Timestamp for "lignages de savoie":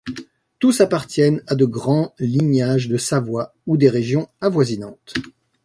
2.17-3.53